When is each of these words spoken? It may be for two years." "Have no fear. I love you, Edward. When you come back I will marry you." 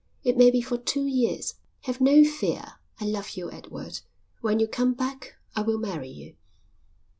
It 0.23 0.35
may 0.35 0.49
be 0.49 0.61
for 0.63 0.79
two 0.79 1.05
years." 1.05 1.57
"Have 1.81 2.01
no 2.01 2.23
fear. 2.23 2.79
I 2.99 3.05
love 3.05 3.37
you, 3.37 3.51
Edward. 3.51 3.99
When 4.39 4.59
you 4.59 4.65
come 4.67 4.95
back 4.95 5.35
I 5.55 5.61
will 5.61 5.77
marry 5.77 6.09
you." 6.09 6.35